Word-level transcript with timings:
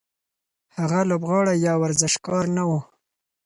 هغه 0.77 0.99
لوبغاړی 1.09 1.55
یا 1.67 1.73
ورزشکار 1.83 2.43
نه 2.55 2.63
و. 2.69 2.71